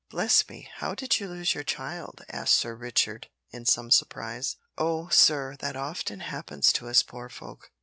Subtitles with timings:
[0.09, 4.55] "Bless me, how did you lose your child?" asked Sir Richard, in some surprise.
[4.75, 5.09] "Oh!
[5.09, 7.71] sir, that often happens to us poor folk.